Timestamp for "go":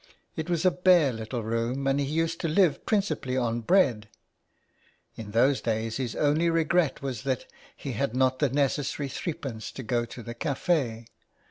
9.83-10.05